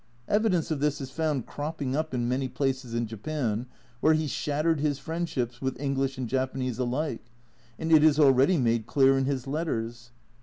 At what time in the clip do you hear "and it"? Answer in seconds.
7.77-8.03